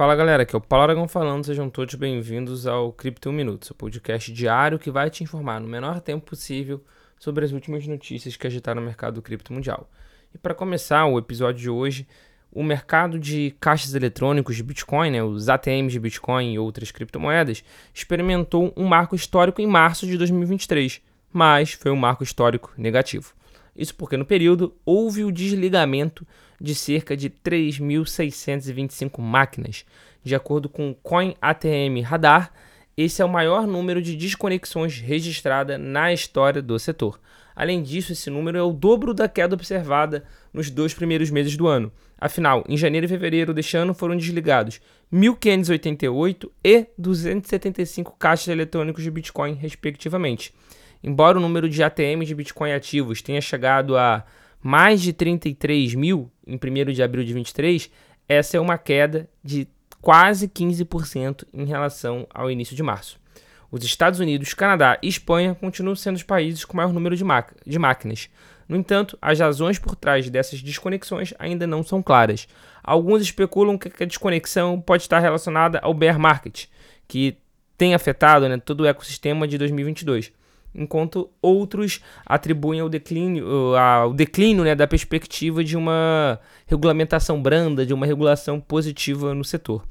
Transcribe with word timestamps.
Fala 0.00 0.16
galera, 0.16 0.44
aqui 0.44 0.56
é 0.56 0.58
o 0.58 0.62
Paulo 0.62 0.84
Aragão 0.84 1.06
falando, 1.06 1.44
sejam 1.44 1.68
todos 1.68 1.94
bem-vindos 1.94 2.66
ao 2.66 2.90
Cripto 2.90 3.28
1 3.28 3.32
Minuto, 3.34 3.66
seu 3.66 3.76
podcast 3.76 4.32
diário 4.32 4.78
que 4.78 4.90
vai 4.90 5.10
te 5.10 5.22
informar 5.22 5.60
no 5.60 5.68
menor 5.68 6.00
tempo 6.00 6.24
possível 6.24 6.82
sobre 7.18 7.44
as 7.44 7.52
últimas 7.52 7.86
notícias 7.86 8.34
que 8.34 8.46
agitaram 8.46 8.80
o 8.80 8.84
mercado 8.86 9.20
cripto 9.20 9.52
mundial. 9.52 9.90
E 10.34 10.38
para 10.38 10.54
começar 10.54 11.04
o 11.04 11.18
episódio 11.18 11.60
de 11.60 11.68
hoje, 11.68 12.08
o 12.50 12.62
mercado 12.64 13.18
de 13.18 13.54
caixas 13.60 13.94
eletrônicos 13.94 14.56
de 14.56 14.62
Bitcoin, 14.62 15.10
né, 15.10 15.22
os 15.22 15.50
ATMs 15.50 15.92
de 15.92 16.00
Bitcoin 16.00 16.54
e 16.54 16.58
outras 16.58 16.90
criptomoedas, 16.90 17.62
experimentou 17.92 18.72
um 18.74 18.86
marco 18.86 19.14
histórico 19.14 19.60
em 19.60 19.66
março 19.66 20.06
de 20.06 20.16
2023, 20.16 21.02
mas 21.30 21.72
foi 21.72 21.90
um 21.90 21.96
marco 21.96 22.24
histórico 22.24 22.72
negativo. 22.74 23.34
Isso 23.74 23.94
porque 23.94 24.16
no 24.16 24.24
período 24.24 24.74
houve 24.84 25.24
o 25.24 25.32
desligamento 25.32 26.26
de 26.60 26.74
cerca 26.74 27.16
de 27.16 27.30
3.625 27.30 29.20
máquinas. 29.20 29.84
De 30.22 30.34
acordo 30.34 30.68
com 30.68 30.90
o 30.90 30.94
Coin 30.94 31.34
ATM 31.40 32.02
Radar, 32.04 32.52
esse 32.96 33.22
é 33.22 33.24
o 33.24 33.28
maior 33.28 33.66
número 33.66 34.02
de 34.02 34.14
desconexões 34.14 35.00
registrada 35.00 35.78
na 35.78 36.12
história 36.12 36.60
do 36.60 36.78
setor. 36.78 37.18
Além 37.56 37.82
disso, 37.82 38.12
esse 38.12 38.28
número 38.30 38.58
é 38.58 38.62
o 38.62 38.72
dobro 38.72 39.14
da 39.14 39.28
queda 39.28 39.54
observada 39.54 40.24
nos 40.52 40.70
dois 40.70 40.94
primeiros 40.94 41.30
meses 41.30 41.56
do 41.56 41.66
ano. 41.66 41.90
Afinal, 42.18 42.64
em 42.68 42.76
janeiro 42.76 43.06
e 43.06 43.08
fevereiro 43.08 43.54
deste 43.54 43.76
ano 43.76 43.94
foram 43.94 44.16
desligados 44.16 44.80
1.588 45.12 46.50
e 46.62 46.86
275 46.98 48.16
caixas 48.18 48.48
eletrônicos 48.48 49.02
de 49.02 49.10
Bitcoin, 49.10 49.54
respectivamente. 49.54 50.54
Embora 51.02 51.38
o 51.38 51.40
número 51.40 51.68
de 51.68 51.82
ATMs 51.82 52.26
de 52.26 52.34
Bitcoin 52.34 52.72
ativos 52.72 53.22
tenha 53.22 53.40
chegado 53.40 53.96
a 53.96 54.24
mais 54.62 55.00
de 55.00 55.12
33 55.12 55.94
mil 55.94 56.30
em 56.46 56.56
1 56.56 56.92
de 56.92 57.02
abril 57.02 57.24
de 57.24 57.32
23, 57.32 57.90
essa 58.28 58.56
é 58.56 58.60
uma 58.60 58.76
queda 58.76 59.28
de 59.42 59.66
quase 60.00 60.48
15% 60.48 61.46
em 61.52 61.64
relação 61.64 62.26
ao 62.32 62.50
início 62.50 62.76
de 62.76 62.82
março. 62.82 63.18
Os 63.70 63.84
Estados 63.84 64.20
Unidos, 64.20 64.52
Canadá 64.52 64.98
e 65.02 65.08
Espanha 65.08 65.54
continuam 65.54 65.94
sendo 65.94 66.16
os 66.16 66.22
países 66.22 66.64
com 66.64 66.76
maior 66.76 66.92
número 66.92 67.16
de, 67.16 67.24
de 67.66 67.78
máquinas. 67.78 68.28
No 68.68 68.76
entanto, 68.76 69.16
as 69.22 69.38
razões 69.38 69.78
por 69.78 69.96
trás 69.96 70.28
dessas 70.28 70.60
desconexões 70.60 71.32
ainda 71.38 71.66
não 71.66 71.82
são 71.82 72.02
claras. 72.02 72.46
Alguns 72.82 73.22
especulam 73.22 73.78
que 73.78 74.02
a 74.02 74.06
desconexão 74.06 74.80
pode 74.80 75.04
estar 75.04 75.20
relacionada 75.20 75.78
ao 75.80 75.94
bear 75.94 76.18
market, 76.18 76.66
que 77.06 77.38
tem 77.78 77.94
afetado 77.94 78.48
né, 78.48 78.58
todo 78.58 78.82
o 78.82 78.86
ecossistema 78.86 79.46
de 79.46 79.56
2022 79.56 80.32
enquanto 80.74 81.30
outros 81.42 82.00
atribuem 82.24 82.80
ao 82.80 82.88
declínio, 82.88 83.76
ao 83.76 84.12
declínio 84.12 84.64
né, 84.64 84.74
da 84.74 84.86
perspectiva 84.86 85.62
de 85.64 85.76
uma 85.76 86.38
regulamentação 86.66 87.40
branda, 87.40 87.84
de 87.84 87.92
uma 87.92 88.06
regulação 88.06 88.60
positiva 88.60 89.34
no 89.34 89.44
setor. 89.44 89.84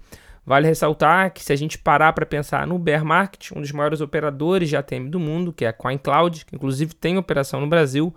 Vale 0.45 0.67
ressaltar 0.67 1.31
que 1.31 1.43
se 1.43 1.53
a 1.53 1.55
gente 1.55 1.77
parar 1.77 2.13
para 2.13 2.25
pensar 2.25 2.65
no 2.65 2.79
bear 2.79 3.05
market, 3.05 3.51
um 3.51 3.61
dos 3.61 3.71
maiores 3.71 4.01
operadores 4.01 4.69
de 4.69 4.75
ATM 4.75 5.09
do 5.09 5.19
mundo, 5.19 5.53
que 5.53 5.63
é 5.63 5.67
a 5.67 5.73
CoinCloud, 5.73 6.45
que 6.45 6.55
inclusive 6.55 6.95
tem 6.95 7.17
operação 7.17 7.61
no 7.61 7.67
Brasil, 7.67 8.13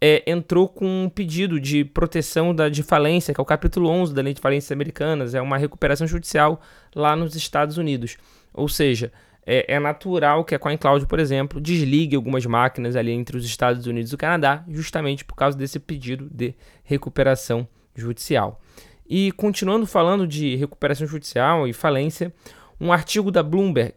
é, 0.00 0.22
entrou 0.30 0.68
com 0.68 1.04
um 1.04 1.08
pedido 1.08 1.58
de 1.58 1.82
proteção 1.82 2.54
da, 2.54 2.68
de 2.68 2.82
falência, 2.82 3.32
que 3.32 3.40
é 3.40 3.42
o 3.42 3.46
capítulo 3.46 3.88
11 3.88 4.12
da 4.12 4.20
Lei 4.20 4.34
de 4.34 4.40
Falências 4.42 4.70
Americanas, 4.70 5.34
é 5.34 5.40
uma 5.40 5.56
recuperação 5.56 6.06
judicial 6.06 6.60
lá 6.94 7.16
nos 7.16 7.34
Estados 7.34 7.78
Unidos. 7.78 8.18
Ou 8.52 8.68
seja, 8.68 9.10
é, 9.46 9.74
é, 9.74 9.78
natural 9.78 10.44
que 10.44 10.54
a 10.54 10.58
CoinCloud, 10.58 11.06
por 11.06 11.18
exemplo, 11.18 11.60
desligue 11.60 12.16
algumas 12.16 12.46
máquinas 12.46 12.96
ali 12.96 13.12
entre 13.12 13.36
os 13.36 13.44
Estados 13.44 13.86
Unidos 13.86 14.12
e 14.12 14.14
o 14.14 14.18
Canadá, 14.18 14.64
justamente 14.68 15.24
por 15.24 15.34
causa 15.34 15.56
desse 15.56 15.78
pedido 15.78 16.28
de 16.30 16.54
recuperação 16.82 17.68
judicial. 17.94 18.60
E 19.06 19.32
continuando 19.32 19.86
falando 19.86 20.26
de 20.26 20.56
recuperação 20.56 21.06
judicial 21.06 21.68
e 21.68 21.72
falência, 21.72 22.32
um 22.80 22.92
artigo 22.92 23.30
da 23.30 23.42
Bloomberg 23.42 23.94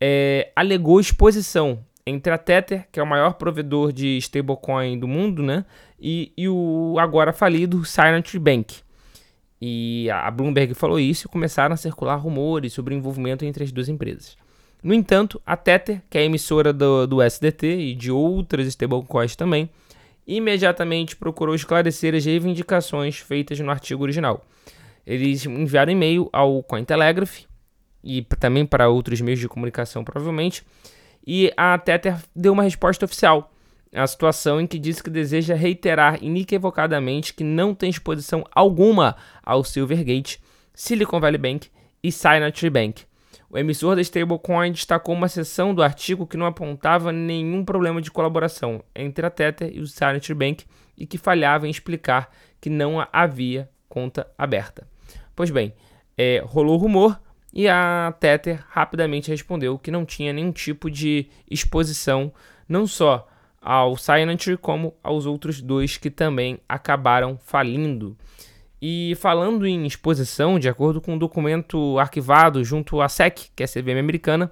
é, 0.00 0.50
alegou 0.56 1.00
exposição 1.00 1.84
entre 2.04 2.32
a 2.32 2.38
Tether, 2.38 2.88
que 2.90 2.98
é 2.98 3.02
o 3.02 3.06
maior 3.06 3.34
provedor 3.34 3.92
de 3.92 4.16
stablecoin 4.18 4.98
do 4.98 5.06
mundo, 5.06 5.42
né, 5.42 5.64
e, 6.00 6.32
e 6.36 6.48
o 6.48 6.96
agora 6.98 7.32
falido 7.32 7.84
Silent 7.84 8.36
Bank. 8.36 8.78
E 9.60 10.08
a 10.10 10.30
Bloomberg 10.30 10.74
falou 10.74 10.98
isso 10.98 11.26
e 11.26 11.30
começaram 11.30 11.74
a 11.74 11.76
circular 11.76 12.16
rumores 12.16 12.72
sobre 12.72 12.94
o 12.94 12.96
envolvimento 12.96 13.44
entre 13.44 13.62
as 13.62 13.70
duas 13.70 13.88
empresas. 13.88 14.36
No 14.82 14.94
entanto, 14.94 15.40
a 15.44 15.56
Tether, 15.56 16.02
que 16.08 16.16
é 16.16 16.24
emissora 16.24 16.72
do, 16.72 17.06
do 17.06 17.22
SDT 17.22 17.66
e 17.66 17.94
de 17.94 18.10
outras 18.10 18.66
stablecoins 18.66 19.36
também, 19.36 19.68
imediatamente 20.26 21.16
procurou 21.16 21.54
esclarecer 21.54 22.14
as 22.14 22.24
reivindicações 22.24 23.18
feitas 23.18 23.60
no 23.60 23.70
artigo 23.70 24.02
original. 24.02 24.44
Eles 25.06 25.44
enviaram 25.44 25.92
e-mail 25.92 26.30
ao 26.32 26.62
Cointelegraph 26.62 27.40
e 28.02 28.22
também 28.38 28.64
para 28.64 28.88
outros 28.88 29.20
meios 29.20 29.40
de 29.40 29.48
comunicação, 29.48 30.02
provavelmente, 30.02 30.64
e 31.26 31.52
a 31.56 31.76
Tether 31.76 32.16
deu 32.34 32.52
uma 32.52 32.62
resposta 32.62 33.04
oficial 33.04 33.52
à 33.92 34.06
situação 34.06 34.60
em 34.60 34.66
que 34.66 34.78
disse 34.78 35.02
que 35.02 35.10
deseja 35.10 35.54
reiterar 35.54 36.22
inequivocadamente 36.22 37.34
que 37.34 37.44
não 37.44 37.74
tem 37.74 37.90
exposição 37.90 38.44
alguma 38.54 39.16
ao 39.42 39.62
Silvergate, 39.64 40.40
Silicon 40.72 41.20
Valley 41.20 41.38
Bank 41.38 41.68
e 42.02 42.10
Signature 42.10 42.70
Bank 42.70 43.09
o 43.50 43.58
emissor 43.58 43.96
da 43.96 44.00
stablecoin 44.00 44.70
destacou 44.70 45.12
uma 45.12 45.28
seção 45.28 45.74
do 45.74 45.82
artigo 45.82 46.24
que 46.26 46.36
não 46.36 46.46
apontava 46.46 47.10
nenhum 47.10 47.64
problema 47.64 48.00
de 48.00 48.10
colaboração 48.10 48.82
entre 48.94 49.26
a 49.26 49.30
Tether 49.30 49.72
e 49.74 49.80
o 49.80 49.86
Signature 49.88 50.34
Bank 50.34 50.64
e 50.96 51.04
que 51.04 51.18
falhava 51.18 51.66
em 51.66 51.70
explicar 51.70 52.30
que 52.60 52.70
não 52.70 53.04
havia 53.12 53.68
conta 53.88 54.30
aberta. 54.38 54.86
Pois 55.34 55.50
bem, 55.50 55.74
é, 56.16 56.40
rolou 56.46 56.76
rumor 56.76 57.20
e 57.52 57.66
a 57.68 58.14
Tether 58.20 58.64
rapidamente 58.68 59.30
respondeu 59.30 59.76
que 59.76 59.90
não 59.90 60.04
tinha 60.04 60.32
nenhum 60.32 60.52
tipo 60.52 60.88
de 60.88 61.26
exposição, 61.50 62.32
não 62.68 62.86
só 62.86 63.26
ao 63.60 63.96
Signature 63.96 64.56
como 64.56 64.94
aos 65.02 65.26
outros 65.26 65.60
dois 65.60 65.96
que 65.96 66.08
também 66.08 66.60
acabaram 66.68 67.36
falindo. 67.36 68.16
E 68.80 69.14
falando 69.16 69.66
em 69.66 69.86
exposição, 69.86 70.58
de 70.58 70.68
acordo 70.68 71.00
com 71.00 71.14
um 71.14 71.18
documento 71.18 71.98
arquivado 71.98 72.64
junto 72.64 73.00
à 73.00 73.08
SEC, 73.08 73.50
que 73.54 73.62
é 73.62 73.66
a 73.66 73.68
CVM 73.68 73.98
americana, 73.98 74.50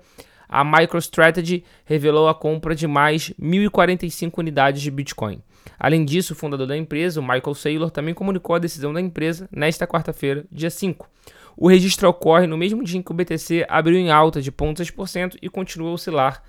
a 0.48 0.64
MicroStrategy 0.64 1.64
revelou 1.84 2.28
a 2.28 2.34
compra 2.34 2.74
de 2.74 2.86
mais 2.86 3.30
1.045 3.40 4.38
unidades 4.38 4.82
de 4.82 4.90
Bitcoin. 4.90 5.42
Além 5.78 6.04
disso, 6.04 6.32
o 6.32 6.36
fundador 6.36 6.66
da 6.66 6.76
empresa, 6.76 7.20
o 7.20 7.22
Michael 7.22 7.54
Saylor, 7.54 7.90
também 7.90 8.14
comunicou 8.14 8.56
a 8.56 8.58
decisão 8.58 8.92
da 8.92 9.00
empresa 9.00 9.48
nesta 9.52 9.86
quarta-feira, 9.86 10.44
dia 10.50 10.70
5. 10.70 11.08
O 11.56 11.68
registro 11.68 12.08
ocorre 12.08 12.46
no 12.46 12.56
mesmo 12.56 12.82
dia 12.84 12.98
em 12.98 13.02
que 13.02 13.10
o 13.10 13.14
BTC 13.14 13.66
abriu 13.68 13.98
em 13.98 14.10
alta 14.10 14.40
de 14.40 14.50
0,6% 14.50 15.36
e 15.42 15.48
continua 15.48 15.90
a 15.90 15.94
oscilar. 15.94 16.42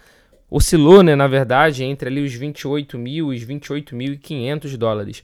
Oscilou, 0.49 1.03
né, 1.03 1.15
na 1.15 1.27
verdade, 1.27 1.83
entre 1.83 2.09
ali 2.09 2.23
os 2.23 2.33
28 2.33 2.97
mil 2.97 3.33
e 3.33 3.37
os 3.37 3.45
28.500 3.45 4.77
dólares. 4.77 5.23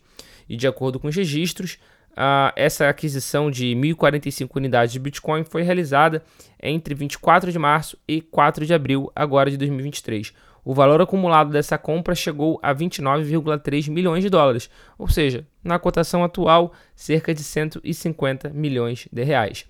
E 0.49 0.57
de 0.57 0.67
acordo 0.67 0.99
com 0.99 1.07
os 1.07 1.15
registros, 1.15 1.77
Uh, 2.15 2.47
essa 2.55 2.87
aquisição 2.87 3.51
de 3.51 3.75
1.045 3.75 4.49
unidades 4.55 4.93
de 4.93 4.99
Bitcoin 4.99 5.43
foi 5.43 5.63
realizada 5.63 6.23
entre 6.63 6.95
24 6.95 7.51
de 7.51 7.59
março 7.59 7.97
e 8.07 8.21
4 8.21 8.65
de 8.65 8.73
abril 8.73 9.11
agora 9.13 9.51
de 9.51 9.57
2023. 9.57 10.33
O 10.63 10.73
valor 10.73 11.01
acumulado 11.01 11.51
dessa 11.51 11.77
compra 11.77 12.15
chegou 12.15 12.57
a 12.63 12.73
29,3 12.73 13.91
milhões 13.91 14.23
de 14.23 14.29
dólares, 14.29 14.69
ou 14.97 15.09
seja, 15.09 15.45
na 15.61 15.77
cotação 15.77 16.23
atual, 16.23 16.73
cerca 16.95 17.33
de 17.33 17.43
150 17.43 18.49
milhões 18.49 19.09
de 19.11 19.23
reais. 19.23 19.65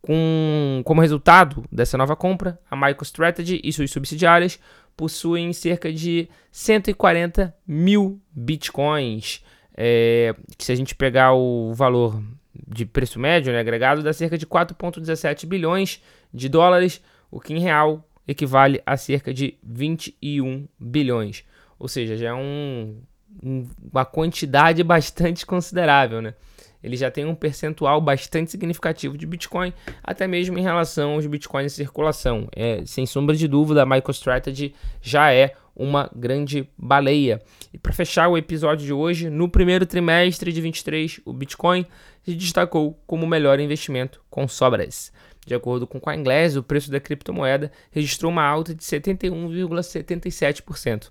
Com, 0.00 0.80
como 0.84 1.00
resultado 1.00 1.64
dessa 1.70 1.98
nova 1.98 2.14
compra, 2.14 2.60
a 2.70 2.76
MicroStrategy 2.76 3.60
e 3.64 3.72
suas 3.72 3.90
subsidiárias 3.90 4.60
possuem 4.96 5.52
cerca 5.52 5.92
de 5.92 6.28
140 6.52 7.54
mil 7.66 8.20
bitcoins 8.30 9.42
é, 9.80 10.34
que 10.56 10.64
se 10.64 10.72
a 10.72 10.74
gente 10.74 10.92
pegar 10.92 11.34
o 11.34 11.72
valor 11.72 12.20
de 12.66 12.84
preço 12.84 13.20
médio 13.20 13.52
né, 13.52 13.60
agregado, 13.60 14.02
dá 14.02 14.12
cerca 14.12 14.36
de 14.36 14.44
4,17 14.44 15.46
bilhões 15.46 16.02
de 16.34 16.48
dólares, 16.48 17.00
o 17.30 17.38
que 17.38 17.54
em 17.54 17.60
real 17.60 18.04
equivale 18.26 18.82
a 18.84 18.96
cerca 18.96 19.32
de 19.32 19.56
21 19.62 20.66
bilhões. 20.80 21.44
Ou 21.78 21.86
seja, 21.86 22.16
já 22.16 22.30
é 22.30 22.34
um, 22.34 23.00
um, 23.40 23.68
uma 23.92 24.04
quantidade 24.04 24.82
bastante 24.84 25.46
considerável, 25.46 26.20
né? 26.20 26.34
Ele 26.82 26.96
já 26.96 27.10
tem 27.10 27.24
um 27.24 27.34
percentual 27.34 28.00
bastante 28.00 28.50
significativo 28.50 29.18
de 29.18 29.26
Bitcoin, 29.26 29.72
até 30.02 30.26
mesmo 30.26 30.58
em 30.58 30.62
relação 30.62 31.14
aos 31.14 31.26
Bitcoins 31.26 31.72
em 31.72 31.76
circulação. 31.76 32.48
É, 32.54 32.82
sem 32.86 33.04
sombra 33.04 33.34
de 33.34 33.48
dúvida, 33.48 33.82
a 33.82 33.86
MicroStrategy 33.86 34.74
já 35.02 35.32
é 35.32 35.54
uma 35.74 36.08
grande 36.14 36.68
baleia. 36.76 37.42
E 37.72 37.78
para 37.78 37.92
fechar 37.92 38.28
o 38.28 38.36
episódio 38.36 38.84
de 38.84 38.92
hoje, 38.92 39.30
no 39.30 39.48
primeiro 39.48 39.86
trimestre 39.86 40.52
de 40.52 40.60
23, 40.60 41.20
o 41.24 41.32
Bitcoin 41.32 41.86
se 42.24 42.34
destacou 42.34 43.00
como 43.06 43.24
o 43.24 43.28
melhor 43.28 43.60
investimento 43.60 44.20
com 44.28 44.48
sobras. 44.48 45.12
De 45.46 45.54
acordo 45.54 45.86
com 45.86 45.98
o 45.98 46.00
CoinGlass, 46.00 46.56
o 46.56 46.62
preço 46.62 46.90
da 46.90 47.00
criptomoeda 47.00 47.72
registrou 47.90 48.30
uma 48.30 48.42
alta 48.42 48.74
de 48.74 48.82
71,77%. 48.82 51.10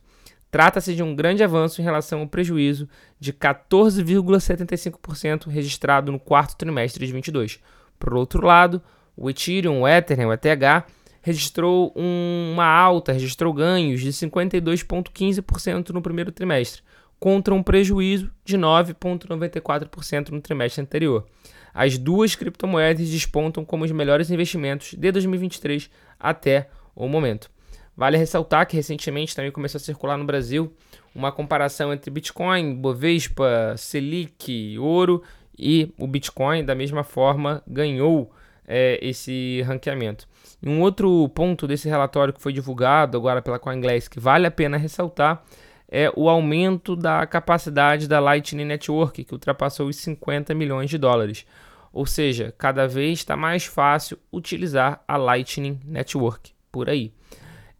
Trata-se 0.57 0.95
de 0.95 1.03
um 1.03 1.15
grande 1.15 1.43
avanço 1.43 1.79
em 1.79 1.83
relação 1.83 2.21
ao 2.21 2.27
prejuízo 2.27 2.89
de 3.19 3.31
14,75% 3.31 5.49
registrado 5.49 6.11
no 6.11 6.19
quarto 6.19 6.57
trimestre 6.57 7.05
de 7.05 7.13
22. 7.13 7.59
Por 7.99 8.15
outro 8.15 8.43
lado, 8.43 8.81
O 9.15 9.29
Ethereum, 9.29 9.81
o 9.81 9.87
Ethereum, 9.87 10.29
o 10.29 10.33
ETH, 10.33 10.83
registrou 11.21 11.93
um, 11.95 12.53
uma 12.53 12.65
alta, 12.65 13.13
registrou 13.13 13.53
ganhos 13.53 14.01
de 14.01 14.09
52,15% 14.09 15.91
no 15.91 16.01
primeiro 16.01 16.31
trimestre, 16.31 16.81
contra 17.19 17.53
um 17.53 17.61
prejuízo 17.61 18.31
de 18.43 18.57
9,94% 18.57 20.29
no 20.29 20.41
trimestre 20.41 20.81
anterior. 20.81 21.27
As 21.71 21.99
duas 21.99 22.33
criptomoedas 22.33 23.07
despontam 23.07 23.63
como 23.63 23.85
os 23.85 23.91
melhores 23.91 24.31
investimentos 24.31 24.95
de 24.97 25.11
2023 25.11 25.87
até 26.19 26.67
o 26.95 27.07
momento. 27.07 27.55
Vale 27.97 28.15
ressaltar 28.15 28.67
que 28.67 28.75
recentemente 28.75 29.35
também 29.35 29.51
começou 29.51 29.79
a 29.79 29.81
circular 29.81 30.17
no 30.17 30.23
Brasil 30.23 30.71
uma 31.15 31.31
comparação 31.31 31.91
entre 31.91 32.11
Bitcoin, 32.11 32.75
Bovespa, 32.75 33.73
Selic, 33.75 34.77
ouro 34.77 35.23
e 35.57 35.91
o 35.97 36.05
Bitcoin, 36.05 36.63
da 36.63 36.75
mesma 36.75 37.03
forma, 37.03 37.63
ganhou 37.65 38.31
é, 38.67 38.99
esse 39.01 39.63
ranqueamento. 39.63 40.27
Um 40.63 40.79
outro 40.81 41.27
ponto 41.29 41.67
desse 41.67 41.89
relatório 41.89 42.33
que 42.33 42.41
foi 42.41 42.53
divulgado 42.53 43.17
agora 43.17 43.41
pela 43.41 43.57
CoinGlass 43.57 44.07
que 44.07 44.19
vale 44.19 44.45
a 44.45 44.51
pena 44.51 44.77
ressaltar 44.77 45.43
é 45.89 46.11
o 46.15 46.29
aumento 46.29 46.95
da 46.95 47.25
capacidade 47.25 48.07
da 48.07 48.19
Lightning 48.19 48.65
Network, 48.65 49.23
que 49.23 49.33
ultrapassou 49.33 49.87
os 49.87 49.95
50 49.95 50.53
milhões 50.53 50.89
de 50.89 50.99
dólares. 50.99 51.47
Ou 51.91 52.05
seja, 52.05 52.53
cada 52.57 52.87
vez 52.87 53.19
está 53.19 53.35
mais 53.35 53.65
fácil 53.65 54.19
utilizar 54.31 55.03
a 55.07 55.17
Lightning 55.17 55.79
Network 55.83 56.51
por 56.71 56.89
aí. 56.89 57.11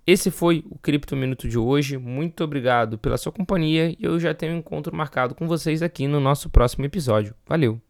Esse 0.08 0.32
foi 0.32 0.64
o 0.70 0.80
Cripto 0.80 1.18
Minuto 1.18 1.50
de 1.50 1.58
hoje. 1.58 1.98
Muito 1.98 2.42
obrigado 2.42 2.98
pela 2.98 3.18
sua 3.18 3.32
companhia 3.32 3.90
e 3.90 3.98
eu 4.00 4.18
já 4.18 4.34
tenho 4.34 4.54
um 4.54 4.60
encontro 4.60 4.96
marcado 4.96 5.36
com 5.36 5.46
vocês 5.46 5.84
aqui 5.84 6.08
no 6.08 6.22
nosso 6.22 6.50
próximo 6.50 6.86
episódio. 6.86 7.36
Valeu! 7.46 7.87